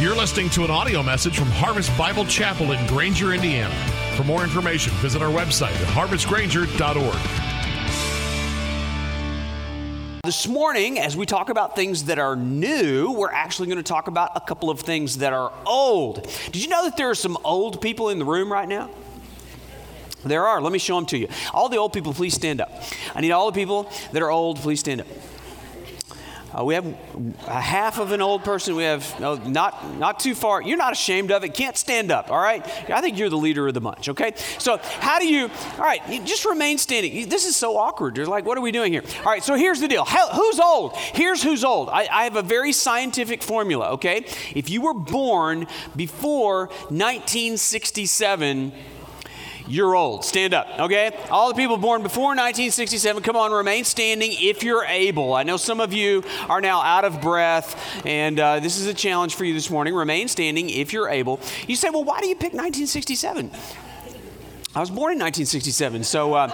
[0.00, 3.74] You're listening to an audio message from Harvest Bible Chapel in Granger, Indiana.
[4.14, 7.18] For more information, visit our website at harvestgranger.org.
[10.22, 14.06] This morning, as we talk about things that are new, we're actually going to talk
[14.06, 16.28] about a couple of things that are old.
[16.52, 18.90] Did you know that there are some old people in the room right now?
[20.24, 20.62] There are.
[20.62, 21.26] Let me show them to you.
[21.52, 22.70] All the old people, please stand up.
[23.16, 25.08] I need all the people that are old, please stand up.
[26.58, 26.86] Uh, we have
[27.46, 28.74] a half of an old person.
[28.74, 30.60] We have no, not not too far.
[30.62, 31.54] You're not ashamed of it.
[31.54, 32.30] Can't stand up.
[32.30, 32.66] All right.
[32.90, 34.08] I think you're the leader of the bunch.
[34.08, 34.32] Okay.
[34.58, 35.50] So how do you?
[35.78, 36.00] All right.
[36.08, 37.28] You just remain standing.
[37.28, 38.16] This is so awkward.
[38.16, 39.04] You're like, what are we doing here?
[39.18, 39.44] All right.
[39.44, 40.04] So here's the deal.
[40.04, 40.96] How, who's old?
[40.96, 41.90] Here's who's old.
[41.90, 43.92] I, I have a very scientific formula.
[43.92, 44.24] Okay.
[44.54, 48.72] If you were born before 1967
[49.68, 50.24] you're old.
[50.24, 51.16] Stand up, okay?
[51.30, 55.34] All the people born before 1967, come on, remain standing if you're able.
[55.34, 58.94] I know some of you are now out of breath, and uh, this is a
[58.94, 59.94] challenge for you this morning.
[59.94, 61.40] Remain standing if you're able.
[61.66, 63.50] You say, well, why do you pick 1967?
[64.74, 66.34] I was born in 1967, so.
[66.34, 66.50] Uh,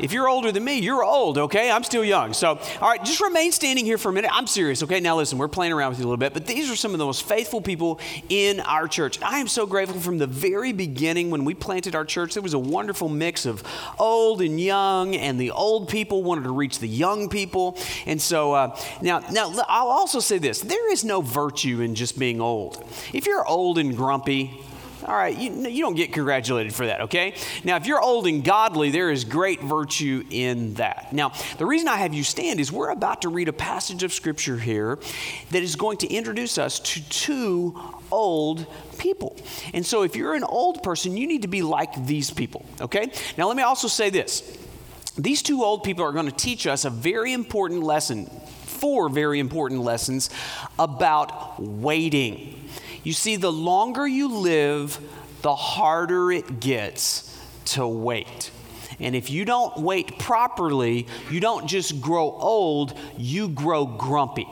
[0.00, 1.70] if you're older than me, you're old, okay?
[1.70, 2.32] I'm still young.
[2.32, 4.30] So, all right, just remain standing here for a minute.
[4.32, 5.00] I'm serious, okay?
[5.00, 6.98] Now, listen, we're playing around with you a little bit, but these are some of
[6.98, 9.20] the most faithful people in our church.
[9.22, 12.54] I am so grateful from the very beginning when we planted our church, there was
[12.54, 13.62] a wonderful mix of
[13.98, 17.76] old and young, and the old people wanted to reach the young people.
[18.06, 22.18] And so, uh, now, now, I'll also say this there is no virtue in just
[22.18, 22.84] being old.
[23.12, 24.60] If you're old and grumpy,
[25.04, 27.34] all right, you, you don't get congratulated for that, okay?
[27.64, 31.12] Now, if you're old and godly, there is great virtue in that.
[31.12, 34.12] Now, the reason I have you stand is we're about to read a passage of
[34.12, 34.98] scripture here
[35.50, 38.66] that is going to introduce us to two old
[38.98, 39.36] people.
[39.72, 43.10] And so, if you're an old person, you need to be like these people, okay?
[43.38, 44.58] Now, let me also say this
[45.16, 48.26] these two old people are going to teach us a very important lesson,
[48.64, 50.30] four very important lessons
[50.78, 52.59] about waiting.
[53.02, 54.98] You see, the longer you live,
[55.42, 57.26] the harder it gets
[57.66, 58.50] to wait.
[58.98, 64.46] And if you don't wait properly, you don't just grow old, you grow grumpy.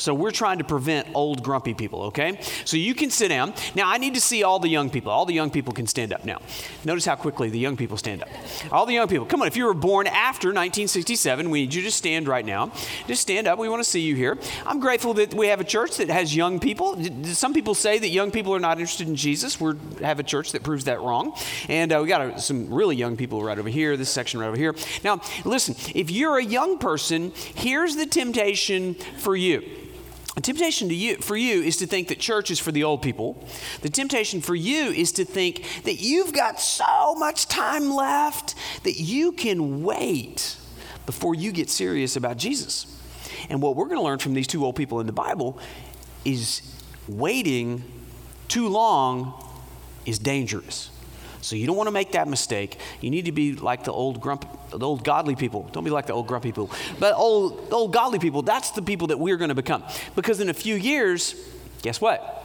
[0.00, 2.40] So we're trying to prevent old grumpy people, okay?
[2.64, 3.52] So you can sit down.
[3.74, 5.12] Now I need to see all the young people.
[5.12, 6.40] All the young people can stand up now.
[6.86, 8.30] Notice how quickly the young people stand up.
[8.72, 9.26] All the young people.
[9.26, 12.72] Come on, if you were born after 1967, we need you to stand right now.
[13.06, 13.58] Just stand up.
[13.58, 14.38] We want to see you here.
[14.66, 16.96] I'm grateful that we have a church that has young people.
[17.26, 19.60] Some people say that young people are not interested in Jesus.
[19.60, 21.34] We have a church that proves that wrong.
[21.68, 24.48] And uh, we got a, some really young people right over here, this section right
[24.48, 24.74] over here.
[25.04, 29.62] Now, listen, if you're a young person, here's the temptation for you.
[30.36, 33.02] The temptation to you, for you is to think that church is for the old
[33.02, 33.44] people.
[33.82, 38.54] The temptation for you is to think that you've got so much time left
[38.84, 40.56] that you can wait
[41.04, 42.96] before you get serious about Jesus.
[43.48, 45.58] And what we're going to learn from these two old people in the Bible
[46.24, 46.62] is
[47.08, 47.82] waiting
[48.46, 49.34] too long
[50.06, 50.90] is dangerous.
[51.42, 52.78] So you don't want to make that mistake.
[53.00, 55.68] You need to be like the old grump, the old godly people.
[55.72, 56.70] Don't be like the old grumpy people.
[56.98, 59.82] But old, old godly people, that's the people that we're going to become.
[60.14, 61.34] Because in a few years,
[61.82, 62.36] guess what?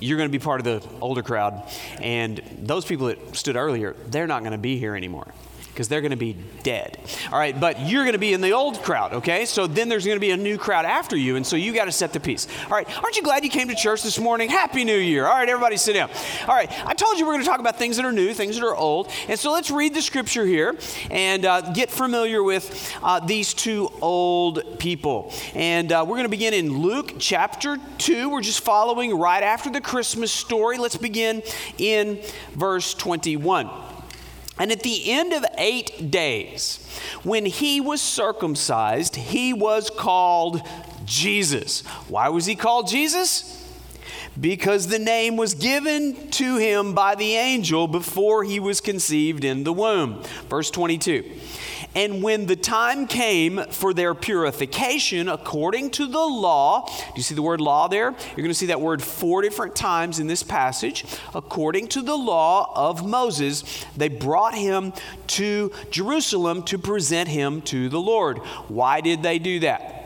[0.00, 1.62] You're going to be part of the older crowd.
[2.00, 5.32] And those people that stood earlier, they're not going to be here anymore
[5.72, 6.98] because they're going to be dead.
[7.32, 9.46] All right, but you're going to be in the old crowd, okay?
[9.46, 11.86] So then there's going to be a new crowd after you, and so you got
[11.86, 12.46] to set the piece.
[12.64, 14.50] All right, aren't you glad you came to church this morning?
[14.50, 15.26] Happy New Year.
[15.26, 16.10] All right, everybody sit down.
[16.46, 18.56] All right, I told you we're going to talk about things that are new, things
[18.58, 19.10] that are old.
[19.28, 20.76] And so let's read the scripture here
[21.10, 25.32] and uh, get familiar with uh, these two old people.
[25.54, 28.28] And uh, we're going to begin in Luke chapter 2.
[28.28, 30.76] We're just following right after the Christmas story.
[30.76, 31.42] Let's begin
[31.78, 32.20] in
[32.54, 33.91] verse 21.
[34.58, 36.86] And at the end of eight days,
[37.22, 40.62] when he was circumcised, he was called
[41.04, 41.80] Jesus.
[42.08, 43.61] Why was he called Jesus?
[44.40, 49.64] Because the name was given to him by the angel before he was conceived in
[49.64, 50.22] the womb.
[50.48, 51.24] Verse 22.
[51.94, 57.34] And when the time came for their purification according to the law, do you see
[57.34, 58.10] the word law there?
[58.10, 61.04] You're going to see that word four different times in this passage.
[61.34, 64.94] According to the law of Moses, they brought him
[65.28, 68.38] to Jerusalem to present him to the Lord.
[68.68, 70.01] Why did they do that?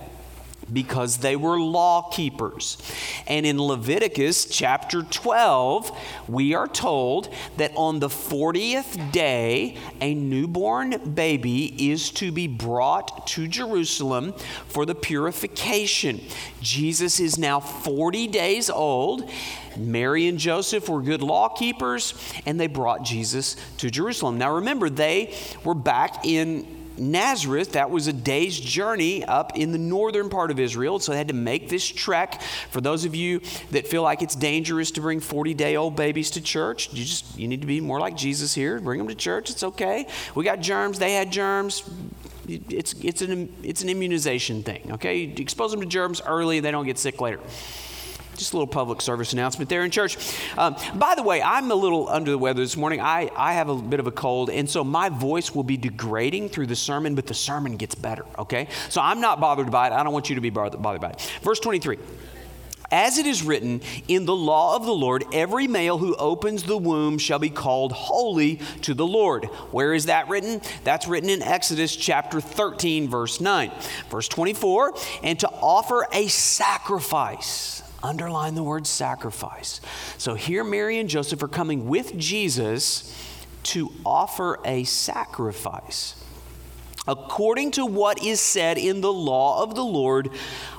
[0.72, 2.78] Because they were law keepers.
[3.26, 5.96] And in Leviticus chapter 12,
[6.28, 13.26] we are told that on the 40th day, a newborn baby is to be brought
[13.28, 14.34] to Jerusalem
[14.68, 16.20] for the purification.
[16.60, 19.30] Jesus is now 40 days old.
[19.76, 22.14] Mary and Joseph were good law keepers,
[22.46, 24.38] and they brought Jesus to Jerusalem.
[24.38, 25.34] Now remember, they
[25.64, 30.58] were back in Nazareth, that was a day's journey up in the northern part of
[30.58, 30.98] Israel.
[30.98, 32.40] So they had to make this trek.
[32.70, 33.40] For those of you
[33.70, 37.38] that feel like it's dangerous to bring 40 day old babies to church, you just
[37.38, 38.80] you need to be more like Jesus here.
[38.80, 39.50] Bring them to church.
[39.50, 40.06] It's okay.
[40.34, 40.98] We got germs.
[40.98, 41.88] They had germs.
[42.48, 45.18] It's, it's, an, it's an immunization thing, okay?
[45.18, 47.40] You expose them to germs early, they don't get sick later.
[48.36, 50.16] Just a little public service announcement there in church.
[50.58, 53.00] Um, by the way, I'm a little under the weather this morning.
[53.00, 56.50] I, I have a bit of a cold, and so my voice will be degrading
[56.50, 58.68] through the sermon, but the sermon gets better, okay?
[58.88, 59.92] So I'm not bothered by it.
[59.92, 61.38] I don't want you to be bothered by it.
[61.42, 61.98] Verse 23.
[62.90, 66.78] As it is written in the law of the Lord, every male who opens the
[66.78, 69.46] womb shall be called holy to the Lord.
[69.72, 70.60] Where is that written?
[70.84, 73.72] That's written in Exodus chapter 13, verse 9.
[74.08, 74.94] Verse 24,
[75.24, 79.80] and to offer a sacrifice Underline the word sacrifice.
[80.18, 83.14] So here, Mary and Joseph are coming with Jesus
[83.64, 86.22] to offer a sacrifice.
[87.08, 90.28] According to what is said in the law of the Lord,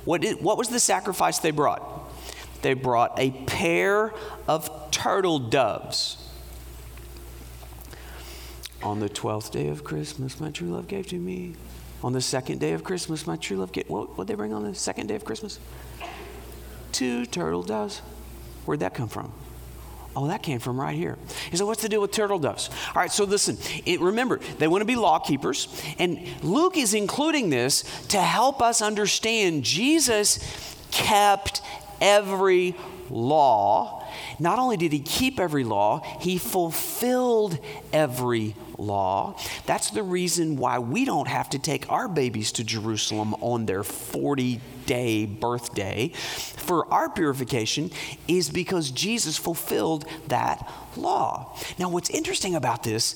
[0.03, 1.81] what, is, what was the sacrifice they brought?
[2.61, 4.13] They brought a pair
[4.47, 6.23] of turtle doves.
[8.83, 11.55] On the 12th day of Christmas, my true love gave to me.
[12.03, 13.89] On the second day of Christmas, my true love gave.
[13.89, 15.59] What did they bring on the second day of Christmas?
[16.91, 17.99] Two turtle doves.
[18.65, 19.31] Where'd that come from?
[20.15, 21.15] Oh, that came from right here.
[21.51, 22.71] He said, What's the deal with turtle doves?
[22.87, 23.55] All right, so listen,
[23.85, 25.67] it, remember, they want to be law keepers.
[25.99, 30.39] And Luke is including this to help us understand Jesus
[30.89, 31.61] kept
[32.01, 32.75] every
[33.11, 34.03] law.
[34.39, 37.59] Not only did he keep every law, he fulfilled
[37.93, 39.37] every law.
[39.65, 43.83] That's the reason why we don't have to take our babies to Jerusalem on their
[43.83, 46.09] 40 day birthday
[46.67, 47.91] for our purification
[48.27, 51.57] is because Jesus fulfilled that law.
[51.77, 53.15] Now, what's interesting about this,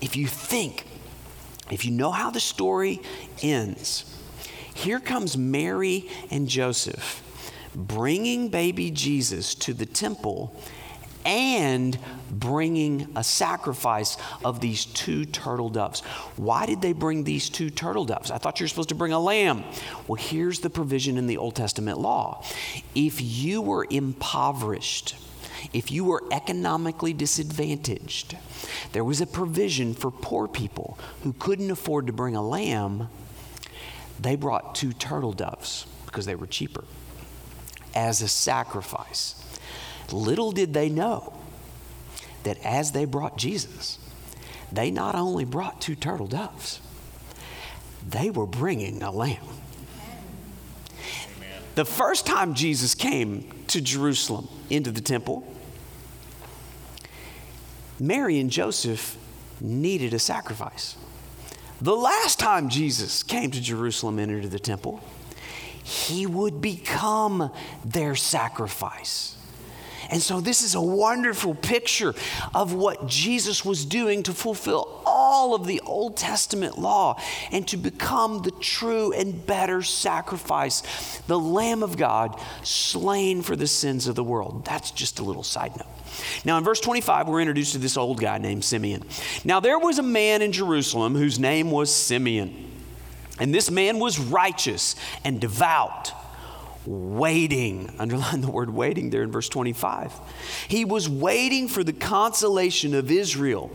[0.00, 0.84] if you think,
[1.70, 3.00] if you know how the story
[3.42, 4.04] ends,
[4.74, 7.24] here comes Mary and Joseph
[7.74, 10.54] bringing baby Jesus to the temple
[11.24, 11.98] and
[12.30, 16.00] bringing a sacrifice of these two turtle doves.
[16.36, 18.30] Why did they bring these two turtle doves?
[18.30, 19.64] I thought you were supposed to bring a lamb.
[20.06, 22.44] Well, here's the provision in the Old Testament law
[22.94, 25.16] if you were impoverished,
[25.72, 28.36] if you were economically disadvantaged,
[28.92, 33.08] there was a provision for poor people who couldn't afford to bring a lamb.
[34.20, 36.84] They brought two turtle doves because they were cheaper
[37.94, 39.37] as a sacrifice.
[40.12, 41.34] Little did they know
[42.44, 43.98] that as they brought Jesus,
[44.72, 46.80] they not only brought two turtle doves,
[48.08, 49.36] they were bringing a lamb.
[51.36, 51.62] Amen.
[51.74, 55.46] The first time Jesus came to Jerusalem into the temple,
[58.00, 59.16] Mary and Joseph
[59.60, 60.96] needed a sacrifice.
[61.80, 65.00] The last time Jesus came to Jerusalem and entered the temple,
[65.82, 67.50] he would become
[67.84, 69.37] their sacrifice.
[70.10, 72.14] And so, this is a wonderful picture
[72.54, 77.20] of what Jesus was doing to fulfill all of the Old Testament law
[77.52, 80.82] and to become the true and better sacrifice,
[81.26, 84.64] the Lamb of God slain for the sins of the world.
[84.64, 85.86] That's just a little side note.
[86.44, 89.04] Now, in verse 25, we're introduced to this old guy named Simeon.
[89.44, 92.66] Now, there was a man in Jerusalem whose name was Simeon.
[93.38, 96.12] And this man was righteous and devout
[96.88, 97.94] waiting.
[97.98, 100.12] Underline the word waiting there in verse 25.
[100.66, 103.70] He was waiting for the consolation of Israel,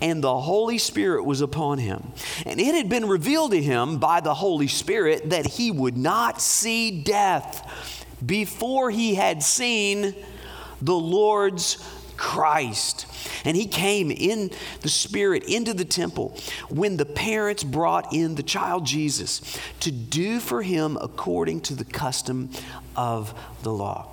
[0.00, 2.12] and the Holy Spirit was upon him.
[2.44, 6.40] And it had been revealed to him by the Holy Spirit that he would not
[6.40, 10.14] see death before he had seen
[10.82, 11.76] the Lord's
[12.18, 13.06] Christ.
[13.46, 14.50] And he came in
[14.82, 16.36] the Spirit into the temple
[16.68, 21.86] when the parents brought in the child Jesus to do for him according to the
[21.86, 22.50] custom
[22.94, 23.32] of
[23.62, 24.10] the law.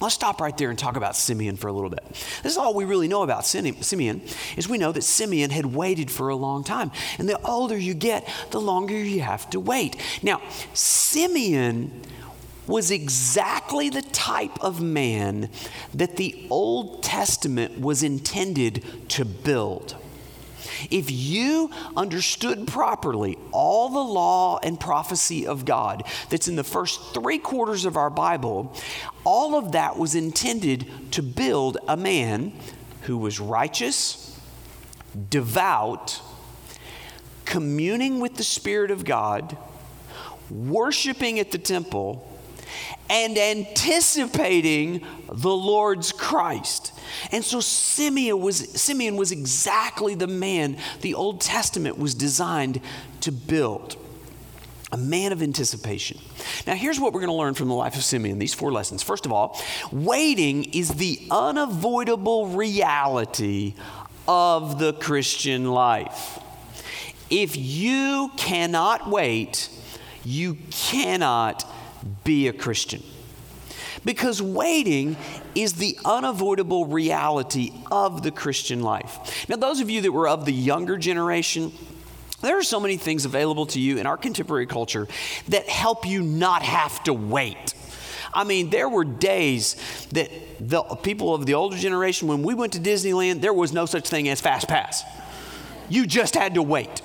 [0.00, 2.02] Let's stop right there and talk about Simeon for a little bit.
[2.42, 4.22] This is all we really know about Simeon
[4.56, 6.90] is we know that Simeon had waited for a long time.
[7.18, 9.96] And the older you get, the longer you have to wait.
[10.22, 10.40] Now,
[10.72, 12.00] Simeon
[12.70, 15.50] was exactly the type of man
[15.92, 19.96] that the Old Testament was intended to build.
[20.88, 27.12] If you understood properly all the law and prophecy of God that's in the first
[27.12, 28.74] three quarters of our Bible,
[29.24, 32.52] all of that was intended to build a man
[33.02, 34.40] who was righteous,
[35.28, 36.22] devout,
[37.44, 39.56] communing with the Spirit of God,
[40.48, 42.29] worshiping at the temple,
[43.08, 46.92] and anticipating the Lord's Christ.
[47.32, 52.80] And so Simeon was, Simeon was exactly the man the Old Testament was designed
[53.22, 53.96] to build
[54.92, 56.18] a man of anticipation.
[56.66, 59.02] Now, here's what we're going to learn from the life of Simeon these four lessons.
[59.02, 59.60] First of all,
[59.92, 63.74] waiting is the unavoidable reality
[64.26, 66.38] of the Christian life.
[67.30, 69.68] If you cannot wait,
[70.24, 71.64] you cannot
[72.24, 73.02] be a Christian.
[74.04, 75.16] Because waiting
[75.54, 79.46] is the unavoidable reality of the Christian life.
[79.48, 81.72] Now, those of you that were of the younger generation,
[82.40, 85.06] there are so many things available to you in our contemporary culture
[85.48, 87.74] that help you not have to wait.
[88.32, 89.74] I mean, there were days
[90.12, 90.30] that
[90.60, 94.08] the people of the older generation, when we went to Disneyland, there was no such
[94.08, 95.02] thing as Fast Pass.
[95.88, 97.02] You just had to wait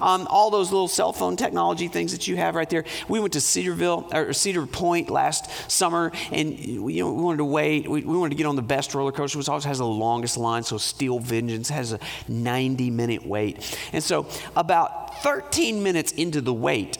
[0.00, 2.84] um, all those little cell phone technology things that you have right there.
[3.08, 7.44] We went to Cedarville or Cedar Point last summer, and you know, we wanted to
[7.44, 7.88] wait.
[7.88, 10.36] We, we wanted to get on the best roller coaster, which always has the longest
[10.36, 10.62] line.
[10.62, 14.26] So Steel Vengeance has a 90 minute wait, and so
[14.56, 16.98] about 13 minutes into the wait.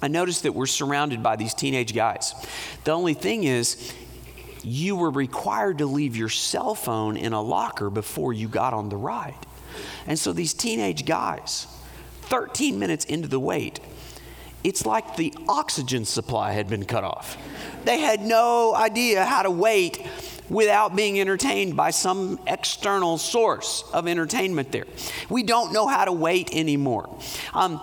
[0.00, 2.34] I noticed that we're surrounded by these teenage guys.
[2.82, 3.94] The only thing is,
[4.64, 8.88] you were required to leave your cell phone in a locker before you got on
[8.88, 9.34] the ride.
[10.06, 11.66] And so these teenage guys,
[12.32, 13.78] 13 minutes into the wait,
[14.64, 17.36] it's like the oxygen supply had been cut off.
[17.84, 20.06] They had no idea how to wait
[20.48, 24.86] without being entertained by some external source of entertainment there.
[25.28, 27.14] We don't know how to wait anymore.
[27.52, 27.82] Um,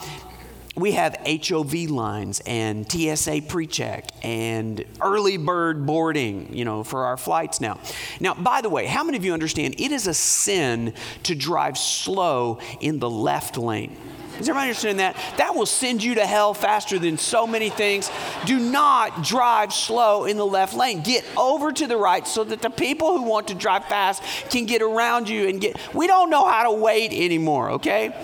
[0.76, 7.18] we have HOV lines and TSA pre-check and early bird boarding, you know, for our
[7.18, 7.80] flights now.
[8.20, 11.78] Now, by the way, how many of you understand it is a sin to drive
[11.78, 13.96] slow in the left lane?
[14.40, 15.16] Does everybody understand that?
[15.38, 18.10] That will send you to hell faster than so many things.
[18.46, 21.04] Do not drive slow in the left lane.
[21.04, 24.66] Get over to the right so that the people who want to drive fast can
[24.66, 25.78] get around you and get.
[25.94, 28.16] We don't know how to wait anymore, okay?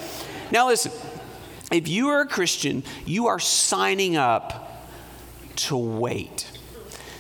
[0.52, 0.94] Now, listen
[1.72, 4.88] if you are a Christian, you are signing up
[5.58, 6.50] to wait.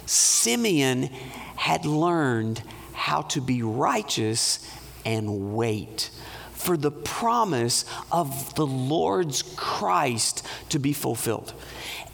[0.05, 1.03] Simeon
[1.55, 2.61] had learned
[2.93, 4.65] how to be righteous
[5.03, 6.11] and wait
[6.65, 11.53] for the promise of the Lord's Christ to be fulfilled.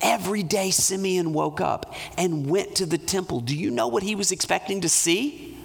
[0.01, 3.39] Every day, Simeon woke up and went to the temple.
[3.39, 5.57] Do you know what he was expecting to see?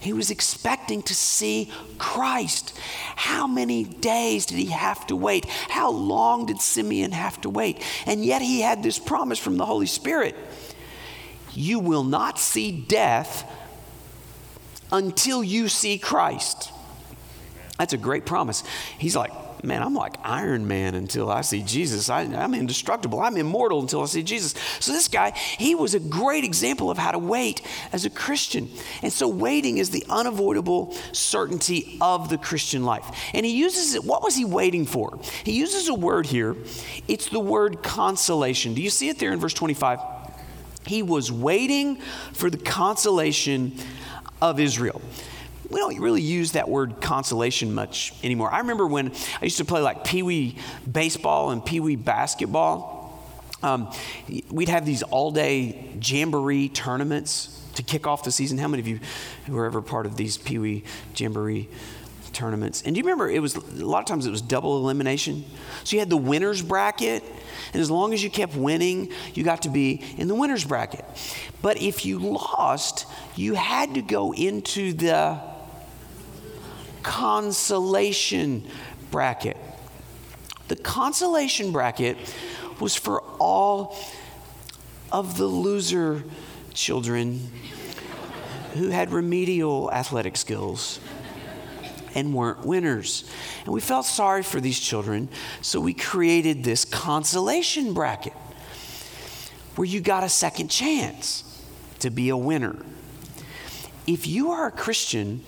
[0.00, 2.76] He was expecting to see Christ.
[3.14, 5.46] How many days did he have to wait?
[5.46, 7.82] How long did Simeon have to wait?
[8.06, 10.34] And yet he had this promise from the Holy Spirit
[11.52, 13.50] You will not see death
[14.90, 16.72] until you see Christ.
[17.78, 18.64] That's a great promise.
[18.98, 22.08] He's like, man, I'm like Iron Man until I see Jesus.
[22.08, 23.20] I, am indestructible.
[23.20, 24.54] I'm immortal until I see Jesus.
[24.80, 27.60] So this guy, he was a great example of how to wait
[27.92, 28.70] as a Christian.
[29.02, 33.04] And so waiting is the unavoidable certainty of the Christian life.
[33.34, 34.04] And he uses it.
[34.04, 35.18] What was he waiting for?
[35.44, 36.56] He uses a word here.
[37.08, 38.74] It's the word consolation.
[38.74, 40.00] Do you see it there in verse 25?
[40.86, 41.96] He was waiting
[42.32, 43.76] for the consolation
[44.40, 45.02] of Israel
[45.70, 48.52] we don't really use that word consolation much anymore.
[48.52, 50.58] I remember when I used to play like pee wee
[50.90, 52.94] baseball and pee wee basketball.
[53.62, 53.92] Um,
[54.50, 58.58] we'd have these all day jamboree tournaments to kick off the season.
[58.58, 59.00] How many of you
[59.48, 60.84] were ever part of these pee wee
[61.16, 61.68] jamboree
[62.32, 62.82] tournaments?
[62.82, 65.44] And do you remember it was a lot of times it was double elimination?
[65.84, 67.24] So you had the winner's bracket,
[67.72, 71.04] and as long as you kept winning, you got to be in the winner's bracket.
[71.60, 75.40] But if you lost, you had to go into the
[77.06, 78.68] consolation
[79.12, 79.56] bracket.
[80.66, 82.18] The consolation bracket
[82.80, 83.96] was for all
[85.12, 86.24] of the loser
[86.74, 87.48] children
[88.74, 90.98] who had remedial athletic skills
[92.16, 93.30] and weren't winners.
[93.64, 95.28] And we felt sorry for these children,
[95.62, 98.32] so we created this consolation bracket
[99.76, 101.44] where you got a second chance
[102.00, 102.76] to be a winner.
[104.08, 105.44] If you are a Christian,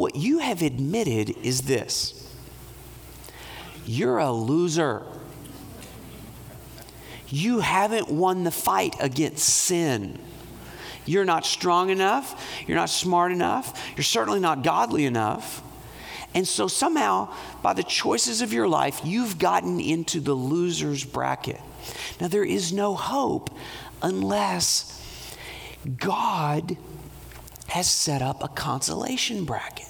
[0.00, 2.26] what you have admitted is this
[3.84, 5.02] you're a loser.
[7.28, 10.18] You haven't won the fight against sin.
[11.04, 12.42] You're not strong enough.
[12.66, 13.92] You're not smart enough.
[13.94, 15.62] You're certainly not godly enough.
[16.34, 21.60] And so, somehow, by the choices of your life, you've gotten into the loser's bracket.
[22.20, 23.50] Now, there is no hope
[24.00, 24.98] unless
[25.98, 26.78] God
[27.68, 29.89] has set up a consolation bracket.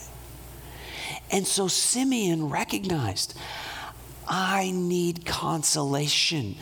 [1.30, 3.36] And so Simeon recognized
[4.26, 6.56] I need consolation.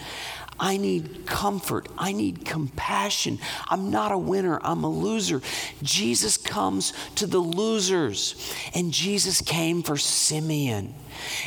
[0.61, 1.87] I need comfort.
[1.97, 3.39] I need compassion.
[3.69, 4.59] I'm not a winner.
[4.63, 5.41] I'm a loser.
[5.83, 10.95] Jesus comes to the losers, and Jesus came for Simeon.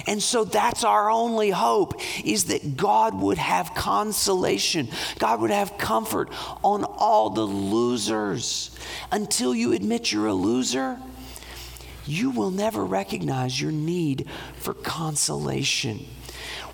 [0.08, 4.90] And so that's our only hope is that God would have consolation.
[5.18, 6.30] God would have comfort
[6.63, 8.72] on all the losers.
[9.12, 11.00] Until you admit you're a loser,
[12.12, 14.27] you will never recognize your need
[14.58, 16.06] for consolation.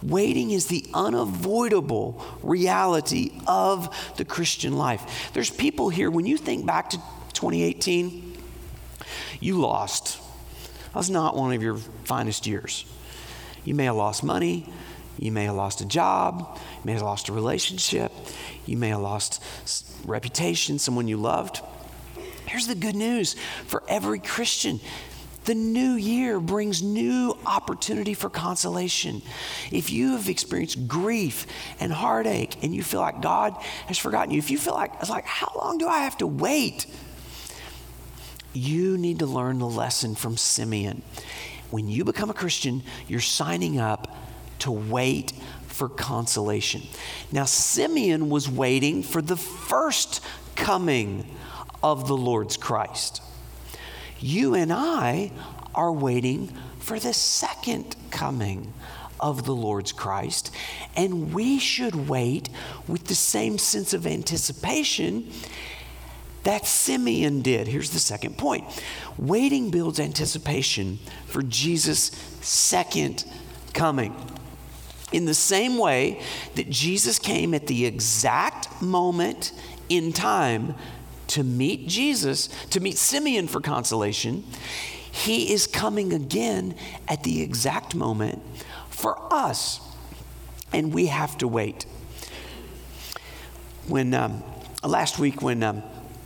[0.01, 5.32] Waiting is the unavoidable reality of the Christian life.
[5.34, 6.98] There's people here, when you think back to
[7.34, 8.36] 2018,
[9.39, 10.20] you lost.
[10.88, 12.86] That was not one of your finest years.
[13.63, 14.67] You may have lost money,
[15.20, 18.12] you may have lost a job, you may have lost a relationship,
[18.65, 19.44] you may have lost
[20.03, 21.62] reputation, someone you loved.
[22.48, 24.79] Here's the good news for every Christian
[25.48, 29.22] the new year brings new opportunity for consolation.
[29.72, 31.48] If you have experienced grief
[31.80, 33.54] and heartache and you feel like God
[33.88, 36.27] has forgotten you, if you feel like, it's like, how long do I have to
[36.27, 36.86] wait?
[38.51, 41.01] You need to learn the lesson from Simeon.
[41.72, 44.13] When you become a Christian, you're signing up
[44.60, 45.32] to wait
[45.68, 46.82] for consolation.
[47.32, 50.22] Now, Simeon was waiting for the first
[50.56, 51.25] coming
[51.82, 53.22] of the Lord's Christ.
[54.20, 55.32] You and I
[55.76, 58.74] are waiting for the second coming
[59.20, 60.54] of the Lord's Christ,
[60.96, 62.50] and we should wait
[62.88, 65.32] with the same sense of anticipation
[66.44, 67.68] that Simeon did.
[67.68, 68.64] Here's the second point
[69.18, 73.26] waiting builds anticipation for Jesus' second
[73.74, 74.16] coming.
[75.12, 76.22] In the same way
[76.56, 79.54] that Jesus came at the exact moment
[79.90, 80.76] in time
[81.27, 84.43] to meet Jesus, to meet Simeon for consolation,
[85.12, 86.75] he is coming again
[87.07, 88.41] at the exact moment
[88.89, 89.79] for us.
[90.74, 91.86] And we have to wait.
[93.88, 94.43] When um,
[94.84, 95.81] last week, when um,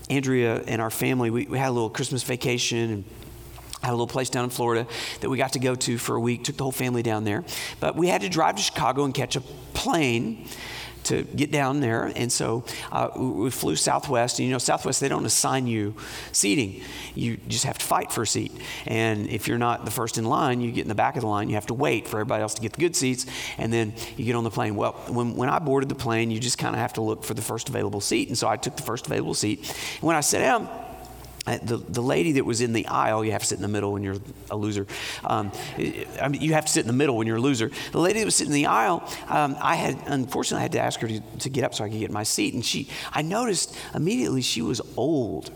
[0.10, 3.03] Andrea and our family, we, we, had a little Christmas vacation and
[3.81, 4.88] had a little place down in Florida
[5.22, 7.43] that we got to go to for a week, took the whole family down there.
[7.79, 9.41] But we had to drive to Chicago and catch a
[9.74, 10.48] plane
[11.05, 12.12] to get down there.
[12.15, 14.39] And so uh, we flew Southwest.
[14.39, 15.96] And you know, Southwest, they don't assign you
[16.31, 16.81] seating.
[17.16, 18.51] You just have to fight for a seat.
[18.85, 21.27] And if you're not the first in line, you get in the back of the
[21.27, 21.50] line.
[21.50, 23.25] You have to wait for everybody else to get the good seats.
[23.57, 24.75] And then you get on the plane.
[24.75, 27.33] Well, when, when I boarded the plane, you just kind of have to look for
[27.33, 28.27] the first available seat.
[28.27, 29.59] And so I took the first available seat.
[29.59, 30.70] And when I sat down,
[31.46, 33.92] the, the lady that was in the aisle, you have to sit in the middle
[33.92, 34.18] when you're
[34.51, 34.86] a loser.
[35.24, 35.51] Um,
[36.22, 37.72] I mean, you have to sit in the middle when you're a loser.
[37.92, 40.82] The lady that was sitting in the aisle, um, I had, unfortunately, I had to
[40.82, 42.54] ask her to, to get up so I could get my seat.
[42.54, 45.51] And she, I noticed immediately she was old.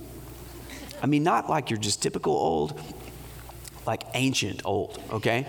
[1.04, 2.82] I mean, not like you're just typical old,
[3.86, 5.46] like ancient old, okay?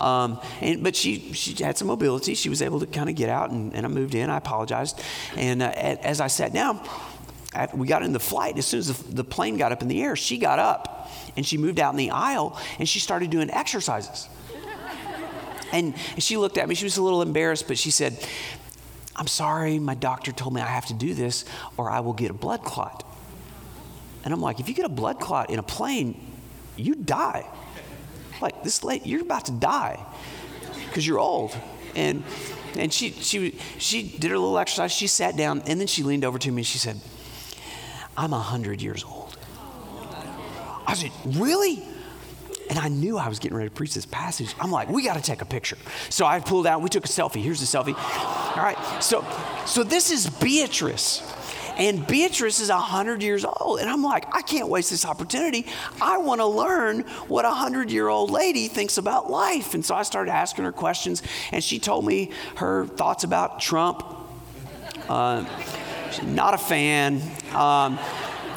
[0.00, 2.34] Um, and, but she, she had some mobility.
[2.34, 4.30] She was able to kind of get out, and, and I moved in.
[4.30, 5.00] I apologized.
[5.36, 6.80] And uh, as I sat down,
[7.74, 10.16] we got in the flight, as soon as the, plane got up in the air,
[10.16, 14.28] she got up and she moved out in the aisle and she started doing exercises.
[15.72, 18.16] And she looked at me, she was a little embarrassed, but she said,
[19.16, 21.44] I'm sorry, my doctor told me I have to do this
[21.76, 23.04] or I will get a blood clot.
[24.24, 26.20] And I'm like, if you get a blood clot in a plane,
[26.76, 27.46] you die.
[28.40, 30.04] Like this late, you're about to die
[30.86, 31.56] because you're old.
[31.94, 32.22] And
[32.76, 34.92] and she she she did her little exercise.
[34.92, 37.00] She sat down and then she leaned over to me and she said,
[38.16, 39.36] I'm 100 years old.
[40.86, 41.82] I said, Really?
[42.68, 44.54] And I knew I was getting ready to preach this passage.
[44.58, 45.78] I'm like, we got to take a picture.
[46.08, 47.40] So I pulled out, we took a selfie.
[47.40, 47.94] Here's the selfie.
[48.56, 48.76] All right.
[49.00, 49.24] So,
[49.66, 51.22] so this is Beatrice.
[51.76, 53.80] And Beatrice is 100 years old.
[53.80, 55.66] And I'm like, I can't waste this opportunity.
[56.00, 59.74] I want to learn what a 100 year old lady thinks about life.
[59.74, 64.02] And so I started asking her questions, and she told me her thoughts about Trump.
[65.08, 65.44] Uh,
[66.24, 67.20] not a fan.
[67.54, 67.98] Um,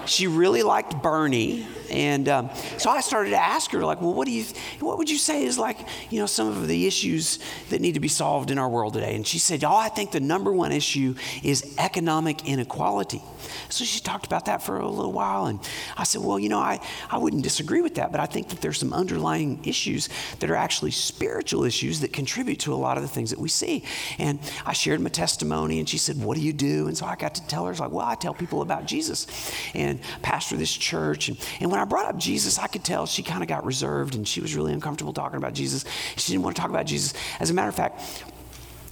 [0.06, 1.66] she really liked Bernie.
[1.90, 4.46] And um, so I started to ask her, like, well, what do you,
[4.80, 5.78] what would you say is like,
[6.10, 9.16] you know, some of the issues that need to be solved in our world today?
[9.16, 13.22] And she said, oh, I think the number one issue is economic inequality.
[13.70, 15.46] So she talked about that for a little while.
[15.46, 15.60] And
[15.98, 18.62] I said, Well, you know, I, I wouldn't disagree with that, but I think that
[18.62, 23.04] there's some underlying issues that are actually spiritual issues that contribute to a lot of
[23.04, 23.84] the things that we see.
[24.18, 26.88] And I shared my testimony, and she said, What do you do?
[26.88, 29.28] And so I got to tell her, like, Well, I tell people about Jesus
[29.74, 31.30] and pastor this church.
[31.30, 34.16] And, and when I brought up Jesus, I could tell she kind of got reserved
[34.16, 35.86] and she was really uncomfortable talking about Jesus.
[36.18, 37.14] She didn't want to talk about Jesus.
[37.40, 38.24] As a matter of fact,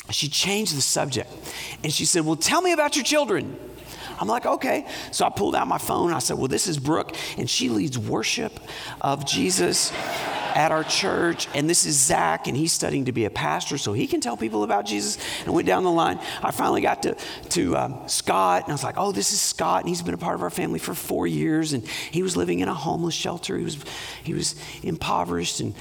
[0.09, 1.31] she changed the subject
[1.83, 3.57] and she said, Well, tell me about your children.
[4.19, 4.87] I'm like, okay.
[5.11, 6.13] So I pulled out my phone.
[6.13, 8.59] I said, well, this is Brooke, and she leads worship
[9.01, 9.91] of Jesus
[10.57, 13.93] at our church, and this is Zach, and he's studying to be a pastor, so
[13.93, 15.19] he can tell people about Jesus.
[15.45, 16.19] And went down the line.
[16.41, 17.15] I finally got to,
[17.49, 20.17] to um, Scott, and I was like, oh, this is Scott, and he's been a
[20.17, 23.55] part of our family for four years, and he was living in a homeless shelter.
[23.55, 23.77] He was,
[24.23, 25.75] he was impoverished and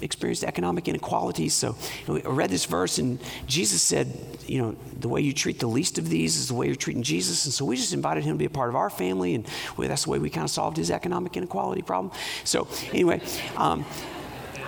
[0.00, 1.54] experienced economic inequalities.
[1.54, 1.76] So
[2.08, 4.12] I read this verse, and Jesus said,
[4.46, 7.02] You know, the way you treat the least of these is the way you're treating
[7.02, 7.44] Jesus.
[7.44, 9.46] And so we just invited him to be a part of our family, and
[9.78, 12.12] that's the way we kind of solved his economic inequality problem.
[12.44, 13.20] So, anyway,
[13.56, 13.84] um,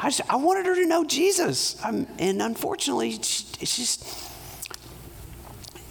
[0.02, 1.82] I, just, I wanted her to know Jesus.
[1.84, 4.26] Um, and unfortunately, it's just.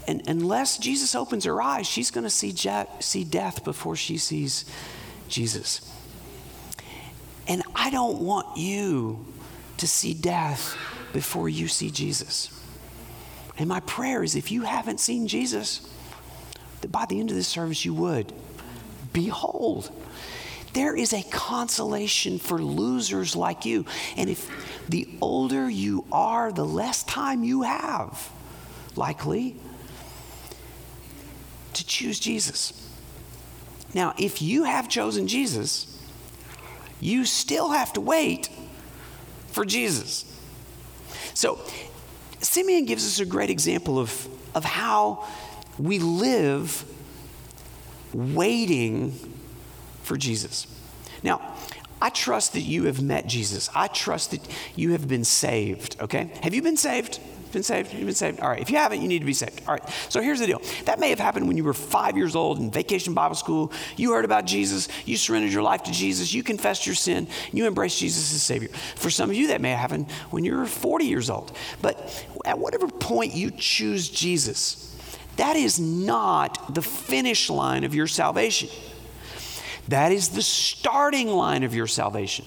[0.08, 4.18] And unless Jesus opens her eyes, she's going to see, je- see death before she
[4.18, 4.64] sees
[5.28, 5.82] Jesus.
[7.48, 9.26] And I don't want you
[9.78, 10.78] to see death
[11.14, 12.52] before you see Jesus.
[13.58, 15.88] And my prayer is if you haven't seen Jesus,
[16.82, 18.34] that by the end of this service you would.
[19.14, 19.92] Behold,
[20.74, 23.86] there is a consolation for losers like you.
[24.16, 28.30] And if the older you are, the less time you have,
[28.96, 29.56] likely,
[31.74, 32.74] to choose Jesus.
[33.94, 35.97] Now, if you have chosen Jesus,
[37.00, 38.50] you still have to wait
[39.48, 40.26] for Jesus.
[41.34, 41.60] So,
[42.40, 45.26] Simeon gives us a great example of, of how
[45.78, 46.84] we live
[48.14, 49.12] waiting
[50.04, 50.68] for Jesus.
[51.24, 51.56] Now,
[52.02, 53.70] I trust that you have met Jesus.
[53.76, 54.42] I trust that
[54.76, 56.32] you have been saved, okay?
[56.44, 57.20] Have you been saved?
[57.52, 57.94] Been saved?
[57.94, 58.40] You've been saved?
[58.40, 58.62] All right.
[58.62, 59.62] If you haven't, you need to be saved.
[59.68, 59.90] All right.
[60.10, 60.62] So here's the deal.
[60.86, 63.72] That may have happened when you were five years old in vacation Bible school.
[63.96, 64.88] You heard about Jesus.
[65.06, 66.34] You surrendered your life to Jesus.
[66.34, 67.28] You confessed your sin.
[67.52, 68.70] You embraced Jesus as Savior.
[68.96, 71.56] For some of you, that may have happened when you were 40 years old.
[71.82, 74.96] But at whatever point you choose Jesus,
[75.38, 78.70] that is not the finish line of your salvation.
[79.88, 82.46] That is the starting line of your salvation.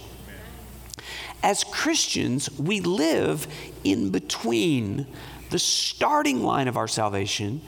[1.43, 3.47] As Christians, we live
[3.85, 5.07] in between
[5.51, 7.61] the starting line of our salvation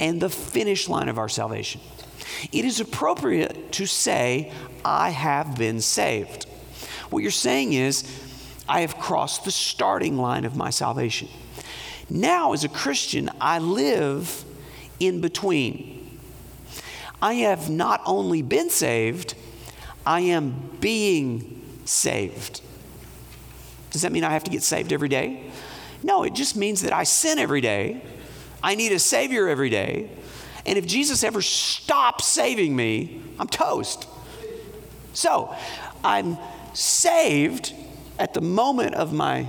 [0.00, 1.80] and the finish line of our salvation.
[2.52, 4.52] It is appropriate to say,
[4.84, 6.44] I have been saved.
[7.10, 8.04] What you're saying is,
[8.68, 11.28] I have crossed the starting line of my salvation.
[12.08, 14.44] Now, as a Christian, I live
[15.00, 16.18] in between.
[17.20, 19.34] I have not only been saved,
[20.06, 22.60] I am being saved.
[23.94, 25.40] Does that mean I have to get saved every day?
[26.02, 28.02] No, it just means that I sin every day.
[28.60, 30.10] I need a Savior every day.
[30.66, 34.08] And if Jesus ever stops saving me, I'm toast.
[35.12, 35.54] So
[36.02, 36.38] I'm
[36.72, 37.72] saved
[38.18, 39.46] at the moment of my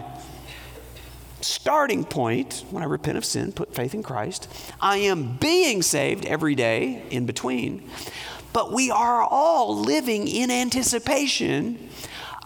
[1.41, 4.47] starting point when I repent of sin, put faith in Christ.
[4.79, 7.89] I am being saved every day in between.
[8.53, 11.89] But we are all living in anticipation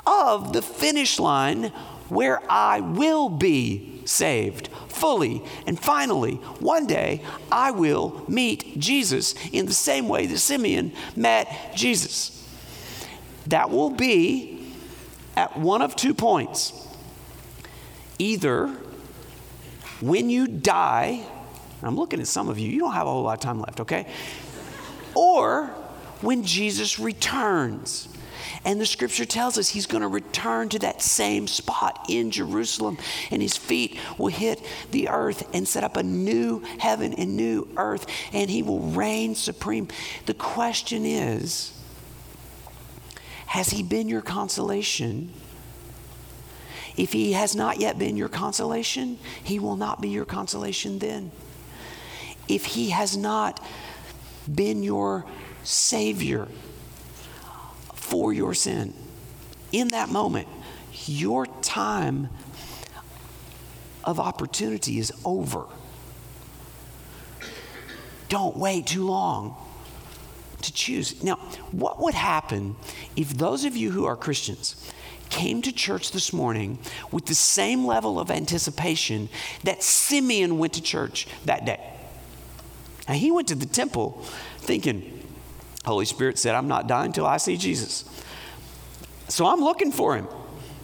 [0.05, 1.71] of the finish line
[2.09, 5.43] where I will be saved fully.
[5.67, 11.75] And finally, one day, I will meet Jesus in the same way that Simeon met
[11.75, 12.35] Jesus.
[13.47, 14.73] That will be
[15.37, 16.87] at one of two points.
[18.17, 18.67] Either
[20.01, 21.23] when you die,
[21.81, 23.79] I'm looking at some of you, you don't have a whole lot of time left,
[23.81, 24.07] okay?
[25.15, 25.67] Or
[26.21, 28.09] when Jesus returns.
[28.65, 32.97] And the scripture tells us he's going to return to that same spot in Jerusalem,
[33.31, 37.67] and his feet will hit the earth and set up a new heaven and new
[37.77, 39.87] earth, and he will reign supreme.
[40.25, 41.71] The question is
[43.47, 45.31] Has he been your consolation?
[46.97, 51.31] If he has not yet been your consolation, he will not be your consolation then.
[52.49, 53.65] If he has not
[54.53, 55.25] been your
[55.63, 56.49] Savior,
[58.09, 58.93] for your sin.
[59.71, 60.47] In that moment,
[61.05, 62.29] your time
[64.03, 65.65] of opportunity is over.
[68.27, 69.55] Don't wait too long
[70.61, 71.23] to choose.
[71.23, 71.35] Now,
[71.71, 72.75] what would happen
[73.15, 74.91] if those of you who are Christians
[75.29, 76.79] came to church this morning
[77.11, 79.29] with the same level of anticipation
[79.63, 81.79] that Simeon went to church that day?
[83.07, 84.23] Now, he went to the temple
[84.57, 85.18] thinking,
[85.85, 88.05] Holy Spirit said, I'm not dying until I see Jesus.
[89.27, 90.27] So I'm looking for him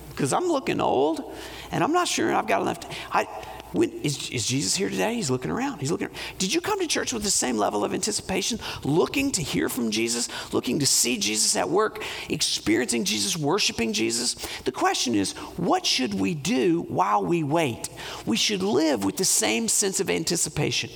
[0.09, 1.23] because I'm looking old
[1.71, 2.79] and I'm not sure I've got enough.
[2.81, 3.27] To, I,
[3.75, 5.15] when, is, is Jesus here today?
[5.15, 5.79] He's looking around.
[5.79, 6.07] He's looking.
[6.07, 6.17] Around.
[6.37, 9.91] Did you come to church with the same level of anticipation, looking to hear from
[9.91, 14.35] Jesus, looking to see Jesus at work, experiencing Jesus, worshiping Jesus?
[14.63, 17.89] The question is, what should we do while we wait?
[18.25, 20.89] We should live with the same sense of anticipation.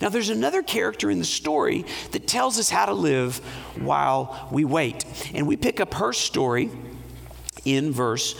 [0.00, 3.38] Now, there's another character in the story that tells us how to live
[3.76, 5.04] while we wait.
[5.34, 6.70] And we pick up her story
[7.64, 8.34] in verse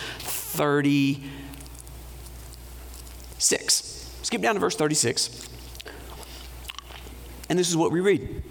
[3.41, 4.19] 36.
[4.23, 5.49] Skip down to verse 36.
[7.49, 8.43] And this is what we read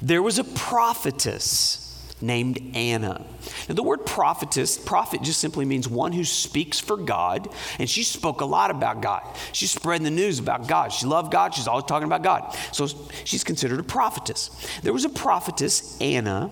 [0.00, 1.84] There was a prophetess
[2.20, 3.24] named Anna.
[3.68, 8.02] Now, the word prophetess, prophet just simply means one who speaks for God, and she
[8.02, 9.22] spoke a lot about God.
[9.52, 10.92] She's spreading the news about God.
[10.92, 12.56] She loved God, she's always talking about God.
[12.72, 12.88] So
[13.24, 14.50] she's considered a prophetess.
[14.82, 16.50] There was a prophetess, Anna,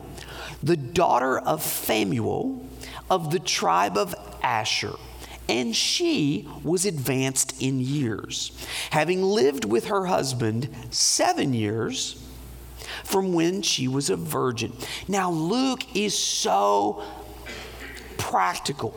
[0.63, 2.65] the daughter of Phanuel
[3.11, 4.95] of the tribe of Asher
[5.49, 8.53] and she was advanced in years,
[8.91, 12.23] having lived with her husband seven years
[13.05, 14.73] from when she was a virgin.
[15.07, 17.03] Now, Luke is so
[18.19, 18.95] practical.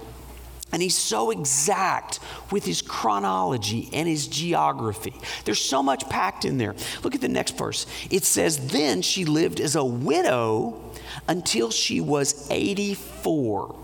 [0.71, 2.19] And he's so exact
[2.51, 5.15] with his chronology and his geography.
[5.43, 6.75] There's so much packed in there.
[7.03, 7.87] Look at the next verse.
[8.11, 10.79] It says, Then she lived as a widow
[11.27, 13.75] until she was 84.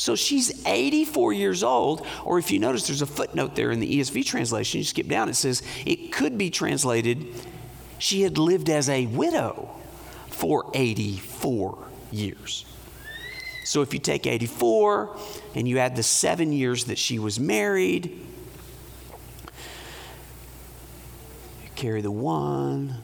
[0.00, 4.00] So she's 84 years old, or if you notice, there's a footnote there in the
[4.00, 4.78] ESV translation.
[4.78, 7.26] You skip down, it says it could be translated
[7.98, 9.68] she had lived as a widow
[10.28, 12.64] for 84 years.
[13.66, 15.18] So if you take 84
[15.54, 18.26] and you add the seven years that she was married,
[21.76, 22.94] carry the one,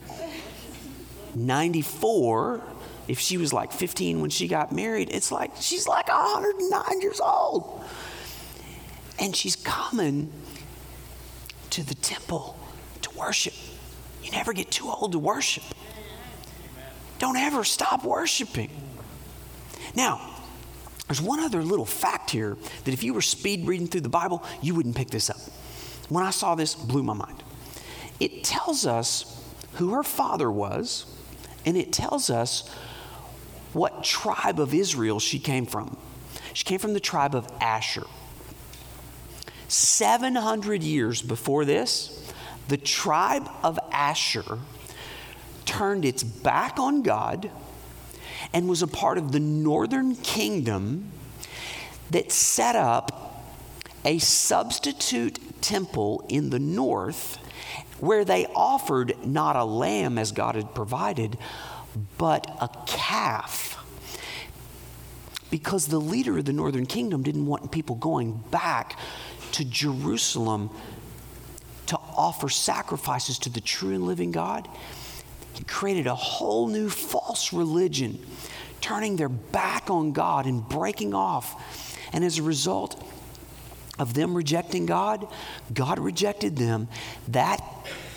[1.35, 2.63] 94,
[3.07, 7.19] if she was like 15 when she got married, it's like she's like 109 years
[7.19, 7.83] old.
[9.19, 10.31] And she's coming
[11.71, 12.57] to the temple
[13.01, 13.53] to worship.
[14.23, 15.63] You never get too old to worship.
[17.19, 18.69] Don't ever stop worshiping.
[19.95, 20.35] Now,
[21.07, 24.43] there's one other little fact here that if you were speed reading through the Bible,
[24.61, 25.37] you wouldn't pick this up.
[26.09, 27.43] When I saw this, blew my mind.
[28.19, 29.41] It tells us
[29.73, 31.05] who her father was,
[31.65, 32.69] and it tells us
[33.77, 35.95] what tribe of Israel she came from.
[36.53, 38.07] She came from the tribe of Asher.
[39.67, 42.33] 700 years before this,
[42.69, 44.57] the tribe of Asher
[45.65, 47.51] turned its back on God
[48.51, 51.11] and was a part of the northern kingdom
[52.09, 53.43] that set up
[54.03, 57.37] a substitute temple in the north
[57.99, 61.37] where they offered not a lamb as God had provided,
[62.17, 63.75] but a calf.
[65.49, 68.99] Because the leader of the northern kingdom didn't want people going back
[69.53, 70.69] to Jerusalem
[71.87, 74.67] to offer sacrifices to the true and living God,
[75.53, 78.19] he created a whole new false religion,
[78.81, 81.95] turning their back on God and breaking off.
[82.13, 83.01] And as a result
[83.99, 85.27] of them rejecting God,
[85.73, 86.87] God rejected them.
[87.27, 87.61] That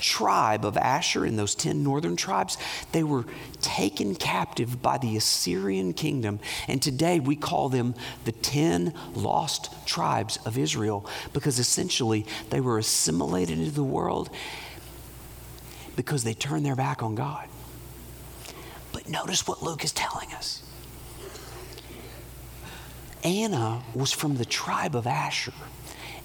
[0.00, 2.56] tribe of Asher and those 10 northern tribes,
[2.92, 3.24] they were
[3.60, 6.40] taken captive by the Assyrian kingdom.
[6.68, 12.78] And today we call them the 10 lost tribes of Israel because essentially they were
[12.78, 14.30] assimilated into the world
[15.96, 17.48] because they turned their back on God.
[18.92, 20.62] But notice what Luke is telling us.
[23.24, 25.52] Anna was from the tribe of Asher.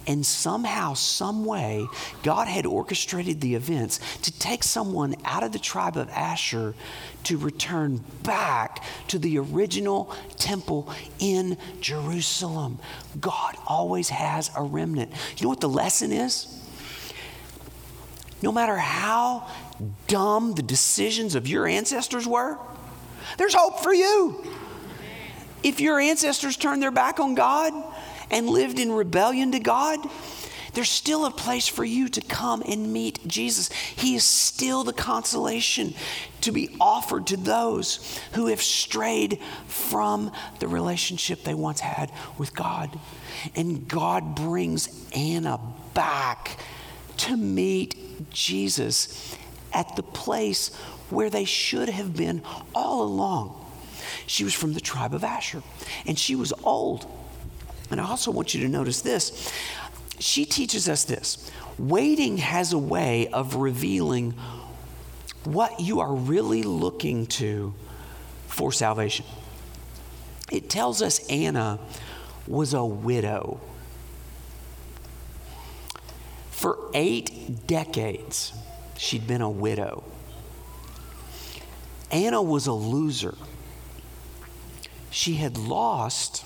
[0.08, 1.88] And somehow, some way,
[2.22, 6.74] God had orchestrated the events to take someone out of the tribe of Asher
[7.24, 12.78] to return back to the original temple in Jerusalem.
[13.20, 15.10] God always has a remnant.
[15.36, 16.52] You know what the lesson is?
[18.42, 19.48] No matter how
[20.06, 22.58] dumb the decisions of your ancestors were,
[23.38, 24.46] there's hope for you.
[25.66, 27.72] If your ancestors turned their back on God,
[28.30, 29.98] and lived in rebellion to God,
[30.74, 33.72] there's still a place for you to come and meet Jesus.
[33.72, 35.94] He is still the consolation
[36.42, 42.54] to be offered to those who have strayed from the relationship they once had with
[42.54, 42.98] God.
[43.54, 45.58] And God brings Anna
[45.94, 46.58] back
[47.18, 49.34] to meet Jesus
[49.72, 50.74] at the place
[51.08, 52.42] where they should have been
[52.74, 53.65] all along.
[54.26, 55.62] She was from the tribe of Asher,
[56.04, 57.06] and she was old.
[57.90, 59.52] And I also want you to notice this.
[60.18, 64.34] She teaches us this waiting has a way of revealing
[65.44, 67.72] what you are really looking to
[68.48, 69.26] for salvation.
[70.50, 71.78] It tells us Anna
[72.46, 73.60] was a widow.
[76.50, 78.52] For eight decades,
[78.96, 80.02] she'd been a widow.
[82.10, 83.36] Anna was a loser.
[85.16, 86.44] She had lost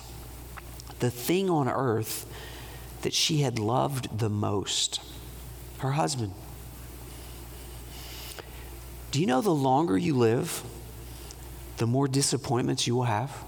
[0.99, 2.25] the thing on earth
[3.01, 5.01] that she had loved the most
[5.79, 6.31] her husband.
[9.11, 10.63] Do you know the longer you live,
[11.77, 13.43] the more disappointments you will have?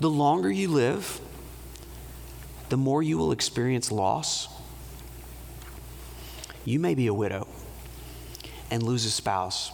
[0.00, 1.18] The longer you live,
[2.68, 4.48] the more you will experience loss.
[6.66, 7.48] You may be a widow
[8.70, 9.72] and lose a spouse.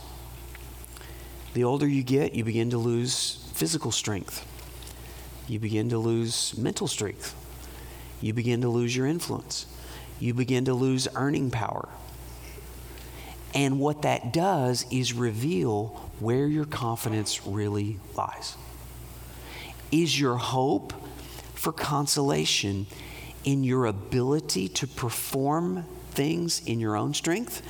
[1.54, 4.46] The older you get, you begin to lose physical strength.
[5.48, 7.34] You begin to lose mental strength.
[8.20, 9.64] You begin to lose your influence.
[10.20, 11.88] You begin to lose earning power.
[13.54, 18.56] And what that does is reveal where your confidence really lies.
[19.90, 20.92] Is your hope
[21.54, 22.86] for consolation
[23.42, 27.62] in your ability to perform things in your own strength?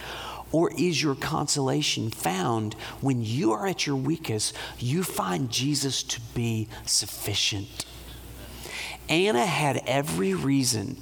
[0.52, 6.20] Or is your consolation found when you are at your weakest, you find Jesus to
[6.34, 7.84] be sufficient?
[9.08, 10.96] Anna had every reason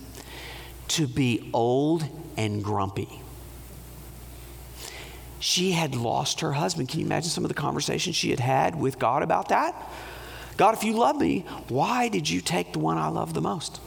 [0.88, 2.04] to be old
[2.37, 3.20] and grumpy.
[5.40, 6.88] She had lost her husband.
[6.88, 9.74] Can you imagine some of the conversations she had had with God about that?
[10.57, 13.80] God, if you love me, why did you take the one I love the most?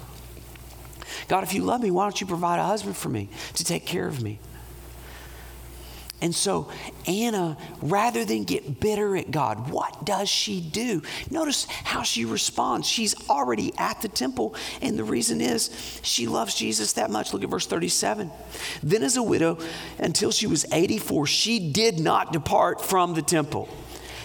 [1.27, 3.85] God, if you love me, why don't you provide a husband for me to take
[3.85, 4.39] care of me?
[6.19, 6.71] And so
[7.05, 11.03] Anna, rather than get bitter at God, what does she do?
[11.29, 12.87] Notice how she responds.
[12.87, 17.33] She's already at the temple, and the reason is she loves Jesus that much.
[17.33, 18.31] Look at verse 37.
[18.81, 19.59] Then, as a widow,
[19.99, 23.69] until she was 84, she did not depart from the temple.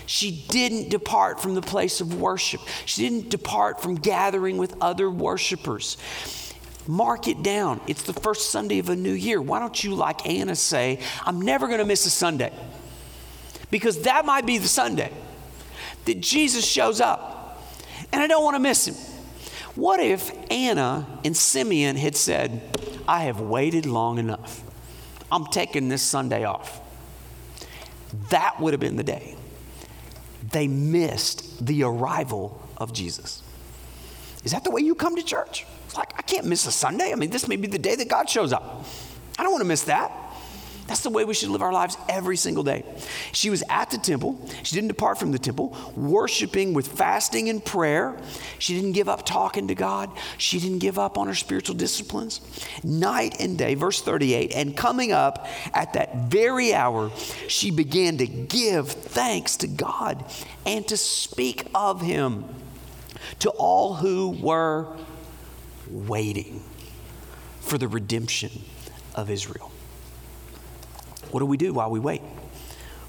[0.06, 2.60] She didn't depart from the place of worship.
[2.86, 5.96] She didn't depart from gathering with other worshipers.
[6.86, 7.80] Mark it down.
[7.86, 9.40] It's the first Sunday of a new year.
[9.40, 12.52] Why don't you, like Anna, say, I'm never going to miss a Sunday?
[13.70, 15.12] Because that might be the Sunday
[16.04, 17.62] that Jesus shows up,
[18.12, 18.94] and I don't want to miss him.
[19.74, 22.60] What if Anna and Simeon had said,
[23.08, 24.62] I have waited long enough.
[25.30, 26.80] I'm taking this Sunday off.
[28.28, 29.36] That would have been the day.
[30.50, 33.42] They missed the arrival of Jesus.
[34.44, 35.64] Is that the way you come to church?
[35.96, 37.12] like, I can't miss a Sunday.
[37.12, 38.84] I mean, this may be the day that God shows up.
[39.38, 40.10] I don't want to miss that.
[40.86, 42.84] That's the way we should live our lives every single day.
[43.32, 44.46] She was at the temple.
[44.62, 48.18] She didn't depart from the temple, worshiping with fasting and prayer.
[48.58, 50.10] She didn't give up talking to God.
[50.38, 52.40] She didn't give up on her spiritual disciplines.
[52.82, 57.10] Night and day, verse 38, and coming up at that very hour,
[57.46, 60.24] she began to give thanks to God
[60.66, 62.44] and to speak of Him
[63.40, 64.86] to all who were
[65.90, 66.62] waiting
[67.60, 68.50] for the redemption
[69.14, 69.70] of Israel.
[71.30, 72.22] What do we do while we wait?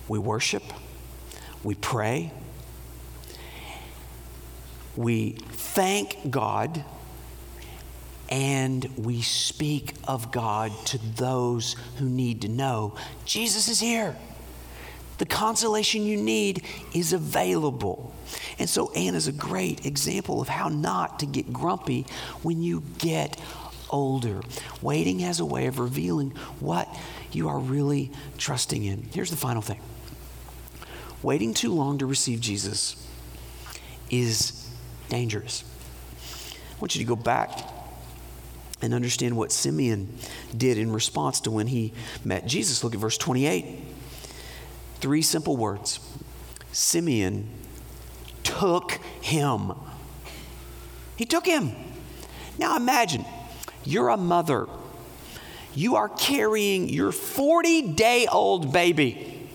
[0.08, 0.63] We worship,
[1.63, 2.32] we pray,
[4.95, 6.84] we thank God,
[8.30, 12.95] and we speak of God to those who need to know
[13.26, 14.15] Jesus is here.
[15.17, 18.13] The consolation you need is available.
[18.60, 22.06] And so Anna's a great example of how not to get grumpy
[22.41, 23.39] when you get
[23.89, 24.41] older.
[24.82, 26.88] Waiting has a way of revealing what
[27.32, 29.08] you are really trusting in.
[29.13, 29.80] Here's the final thing
[31.21, 33.08] waiting too long to receive Jesus
[34.10, 34.69] is
[35.10, 35.63] dangerous.
[36.71, 37.60] I want you to go back
[38.82, 40.17] and understand what Simeon
[40.56, 41.93] did in response to when he
[42.26, 42.84] met Jesus.
[42.84, 43.80] Look at verse 28.
[45.03, 45.99] Three simple words
[46.71, 47.49] Simeon
[48.43, 49.73] took him.
[51.17, 51.73] He took him.
[52.57, 53.25] Now imagine
[53.83, 54.65] you're a mother,
[55.75, 59.49] you are carrying your 40 day old baby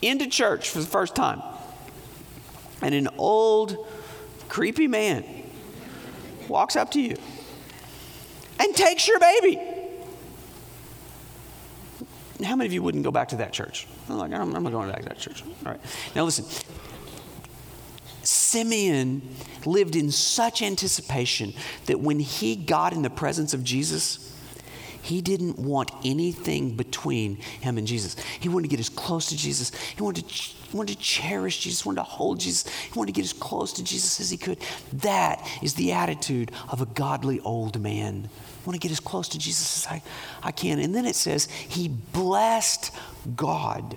[0.00, 1.42] into church for the first time,
[2.80, 3.86] and an old,
[4.48, 5.26] creepy man
[6.48, 7.16] walks up to you
[8.58, 9.60] and takes your baby.
[12.42, 13.86] How many of you wouldn't go back to that church?
[14.08, 15.42] I'm like, I'm, not going back to that church.
[15.64, 15.80] All right.
[16.14, 16.44] Now listen.
[18.22, 19.22] Simeon
[19.64, 21.52] lived in such anticipation
[21.86, 24.26] that when he got in the presence of Jesus,
[25.06, 28.16] he didn't want anything between him and Jesus.
[28.40, 29.70] He wanted to get as close to Jesus.
[29.96, 32.68] He wanted to, he wanted to cherish Jesus, wanted to hold Jesus.
[32.68, 34.58] He wanted to get as close to Jesus as he could.
[34.92, 38.28] That is the attitude of a godly old man
[38.66, 40.02] want to get as close to Jesus as I,
[40.42, 40.78] I can.
[40.78, 42.92] And then it says, He blessed
[43.34, 43.96] God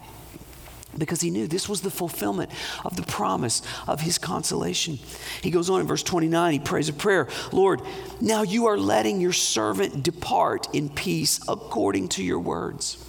[0.97, 2.51] because he knew this was the fulfillment
[2.83, 4.99] of the promise of his consolation.
[5.41, 7.81] He goes on in verse 29, he prays a prayer Lord,
[8.19, 13.05] now you are letting your servant depart in peace according to your words.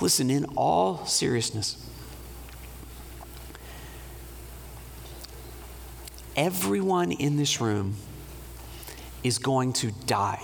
[0.00, 1.86] Listen, in all seriousness,
[6.34, 7.96] everyone in this room
[9.22, 10.40] is going to die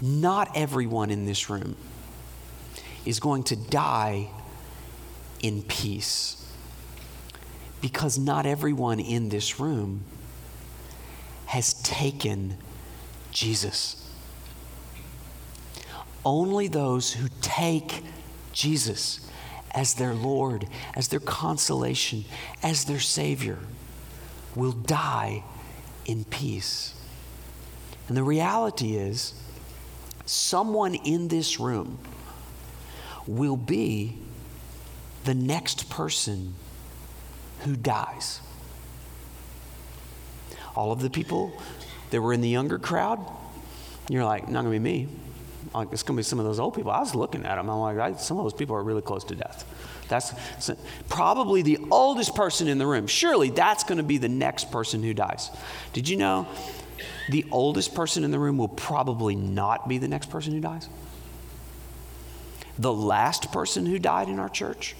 [0.00, 1.76] not everyone in this room
[3.04, 4.28] is going to die
[5.40, 6.34] in peace.
[7.80, 10.02] Because not everyone in this room
[11.46, 12.56] has taken
[13.30, 14.10] Jesus.
[16.24, 18.02] Only those who take
[18.52, 19.30] Jesus
[19.70, 22.24] as their Lord, as their consolation,
[22.62, 23.58] as their Savior
[24.54, 25.44] will die
[26.04, 26.94] in peace.
[28.08, 29.34] And the reality is,
[30.28, 31.98] someone in this room
[33.26, 34.16] will be
[35.24, 36.54] the next person
[37.60, 38.40] who dies.
[40.76, 41.52] All of the people
[42.10, 43.18] that were in the younger crowd,
[44.08, 45.08] you're like, not gonna be me.
[45.74, 46.90] Like, it's gonna be some of those old people.
[46.90, 47.68] I was looking at them.
[47.68, 49.64] I'm like, I, some of those people are really close to death.
[50.08, 50.32] That's
[51.08, 53.06] probably the oldest person in the room.
[53.06, 55.50] Surely that's gonna be the next person who dies.
[55.92, 56.46] Did you know
[57.28, 60.88] the oldest person in the room will probably not be the next person who dies?
[62.78, 64.94] The last person who died in our church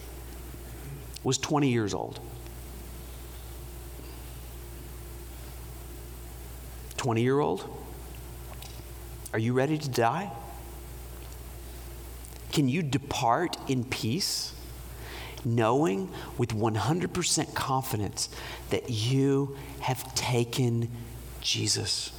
[1.22, 2.20] was 20 years old.
[6.96, 7.64] 20 year old,
[9.32, 10.30] are you ready to die?
[12.52, 14.52] Can you depart in peace,
[15.44, 18.28] knowing with 100% confidence
[18.70, 20.90] that you have taken
[21.40, 22.12] Jesus?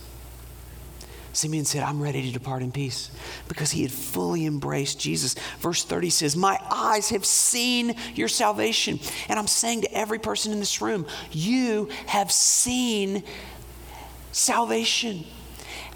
[1.31, 3.11] Simeon said, I'm ready to depart in peace
[3.47, 5.35] because he had fully embraced Jesus.
[5.59, 8.99] Verse 30 says, My eyes have seen your salvation.
[9.29, 13.23] And I'm saying to every person in this room, you have seen
[14.31, 15.25] salvation.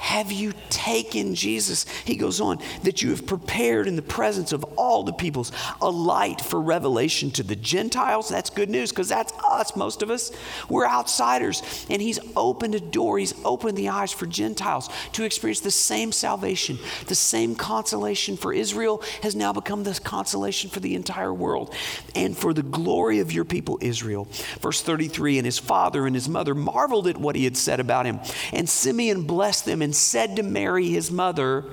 [0.03, 1.85] Have you taken Jesus?
[2.03, 5.89] He goes on, that you have prepared in the presence of all the peoples a
[5.89, 8.27] light for revelation to the Gentiles.
[8.27, 10.33] That's good news because that's us, most of us.
[10.67, 11.85] We're outsiders.
[11.89, 16.11] And He's opened a door, He's opened the eyes for Gentiles to experience the same
[16.11, 21.73] salvation, the same consolation for Israel has now become the consolation for the entire world
[22.13, 24.27] and for the glory of your people, Israel.
[24.59, 28.05] Verse 33 And his father and his mother marveled at what he had said about
[28.05, 28.19] him.
[28.51, 31.63] And Simeon blessed them and and said to Mary, his mother,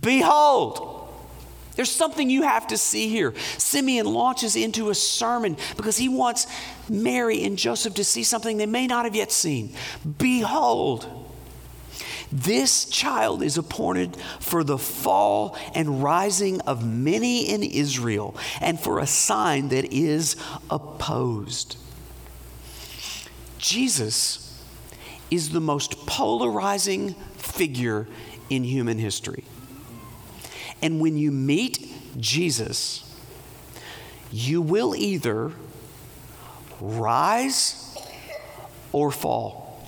[0.00, 1.06] Behold,
[1.76, 3.34] there's something you have to see here.
[3.58, 6.46] Simeon launches into a sermon because he wants
[6.88, 9.74] Mary and Joseph to see something they may not have yet seen.
[10.16, 11.06] Behold,
[12.32, 18.98] this child is appointed for the fall and rising of many in Israel and for
[18.98, 20.36] a sign that is
[20.70, 21.76] opposed.
[23.58, 24.43] Jesus
[25.34, 28.06] is the most polarizing figure
[28.48, 29.44] in human history.
[30.80, 33.00] And when you meet Jesus,
[34.30, 35.52] you will either
[36.80, 37.96] rise
[38.92, 39.84] or fall.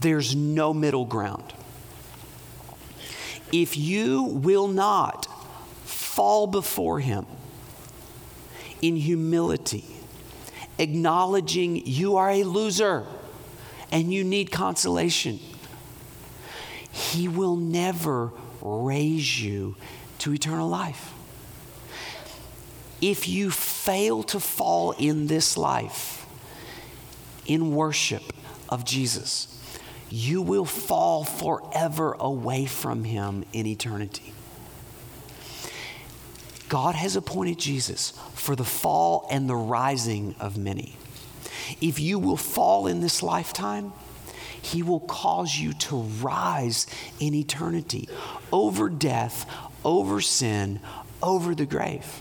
[0.00, 1.52] There's no middle ground.
[3.52, 5.26] If you will not
[5.84, 7.26] fall before Him
[8.80, 9.84] in humility,
[10.78, 13.06] acknowledging you are a loser
[13.92, 15.40] and you need consolation,
[16.90, 19.76] He will never raise you
[20.18, 21.12] to eternal life.
[23.00, 26.26] If you fail to fall in this life,
[27.46, 28.22] in worship
[28.68, 29.58] of Jesus,
[30.10, 34.34] you will fall forever away from Him in eternity.
[36.68, 40.96] God has appointed Jesus for the fall and the rising of many.
[41.80, 43.92] If you will fall in this lifetime,
[44.62, 46.86] he will cause you to rise
[47.18, 48.08] in eternity
[48.52, 49.46] over death,
[49.84, 50.80] over sin,
[51.22, 52.20] over the grave.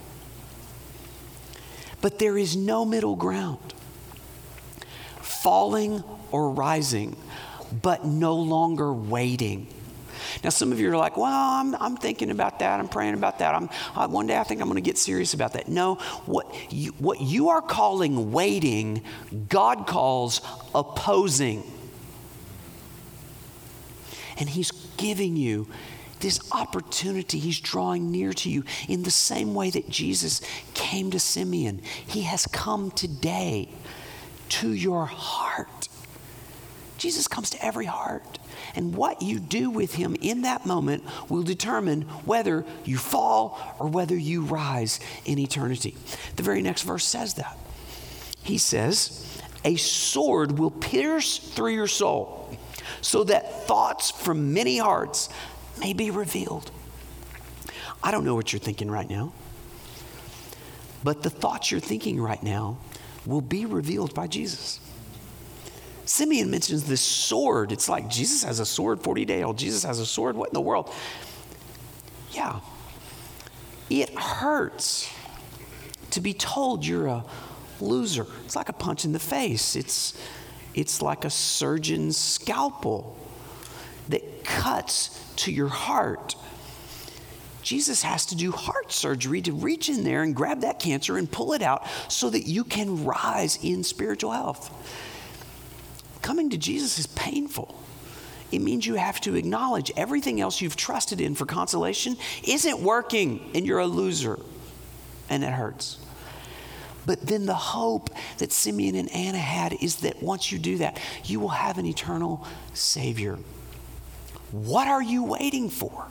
[2.02, 3.74] But there is no middle ground.
[5.22, 7.18] Falling or rising,
[7.82, 9.68] but no longer waiting
[10.44, 12.80] now, some of you are like, well, I'm, I'm thinking about that.
[12.80, 13.56] I'm praying about that.
[13.56, 15.68] I'm, I, one day I think I'm going to get serious about that.
[15.68, 19.04] No, what you, what you are calling waiting,
[19.50, 20.42] God calls
[20.74, 21.64] opposing.
[24.38, 25.68] And He's giving you
[26.20, 27.40] this opportunity.
[27.40, 30.42] He's drawing near to you in the same way that Jesus
[30.74, 31.82] came to Simeon.
[32.06, 33.70] He has come today
[34.50, 35.88] to your heart.
[36.98, 38.40] Jesus comes to every heart.
[38.76, 43.88] And what you do with him in that moment will determine whether you fall or
[43.88, 45.96] whether you rise in eternity.
[46.36, 47.58] The very next verse says that.
[48.44, 52.58] He says, A sword will pierce through your soul
[53.02, 55.30] so that thoughts from many hearts
[55.80, 56.72] may be revealed.
[58.02, 59.34] I don't know what you're thinking right now,
[61.04, 62.78] but the thoughts you're thinking right now
[63.26, 64.80] will be revealed by Jesus.
[66.10, 67.72] Simeon mentions this sword.
[67.72, 69.60] It's like Jesus has a sword, 40 day old.
[69.60, 70.36] Jesus has a sword.
[70.36, 70.92] What in the world?
[72.32, 72.62] Yeah.
[73.92, 75.14] It hurts
[76.10, 77.24] to be told you're a
[77.80, 78.26] loser.
[78.44, 79.76] It's like a punch in the face.
[79.76, 80.20] It's,
[80.74, 83.16] it's like a surgeon's scalpel
[84.10, 86.36] that cuts to your heart.
[87.62, 91.32] Jesus has to do heart surgery to reach in there and grab that cancer and
[91.32, 94.74] pull it out so that you can rise in spiritual health.
[96.22, 97.82] Coming to Jesus is painful.
[98.52, 103.52] It means you have to acknowledge everything else you've trusted in for consolation isn't working
[103.54, 104.40] and you're a loser.
[105.30, 106.00] And it hurts.
[107.06, 108.10] But then the hope
[108.40, 111.86] that Simeon and Anna had is that once you do that, you will have an
[111.86, 113.38] eternal Savior.
[114.52, 116.08] What are you waiting for?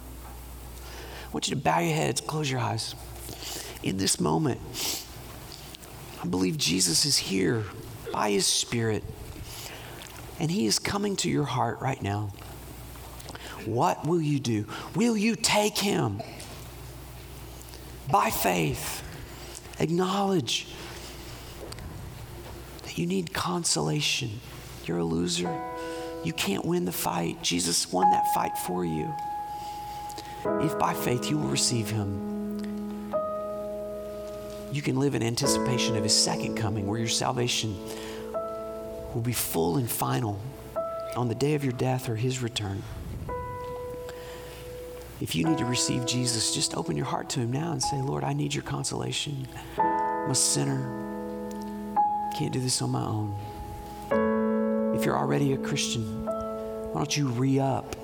[1.28, 2.94] I want you to bow your heads, close your eyes.
[3.82, 4.60] In this moment,
[6.22, 7.64] I believe Jesus is here
[8.12, 9.04] by His Spirit,
[10.38, 12.30] and He is coming to your heart right now.
[13.64, 14.66] What will you do?
[14.94, 16.22] Will you take Him
[18.10, 19.02] by faith?
[19.80, 20.68] Acknowledge
[22.82, 24.40] that you need consolation.
[24.84, 25.54] You're a loser.
[26.24, 27.42] You can't win the fight.
[27.42, 29.12] Jesus won that fight for you.
[30.44, 33.12] If by faith you will receive him,
[34.72, 37.76] you can live in anticipation of his second coming, where your salvation
[39.14, 40.40] will be full and final
[41.16, 42.82] on the day of your death or his return.
[45.20, 48.00] If you need to receive Jesus, just open your heart to him now and say,
[48.00, 49.48] Lord, I need your consolation.
[49.76, 51.06] I'm a sinner.
[52.38, 53.34] Can't do this on my own.
[54.96, 57.96] If you're already a Christian, why don't you re up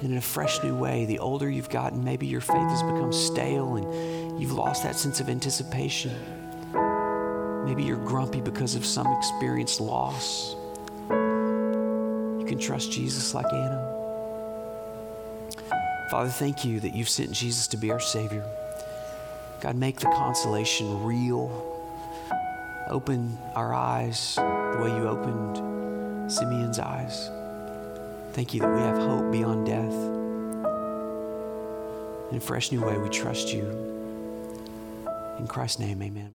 [0.00, 1.04] in a fresh new way?
[1.04, 5.20] The older you've gotten, maybe your faith has become stale and you've lost that sense
[5.20, 6.14] of anticipation.
[7.68, 10.56] Maybe you're grumpy because of some experienced loss.
[11.10, 13.94] You can trust Jesus like Anna.
[16.10, 18.42] Father, thank you that you've sent Jesus to be our Savior.
[19.60, 21.50] God, make the consolation real.
[22.88, 27.28] Open our eyes the way you opened Simeon's eyes.
[28.32, 29.92] Thank you that we have hope beyond death.
[32.30, 33.68] In a fresh new way, we trust you.
[35.38, 36.24] In Christ's name, amen.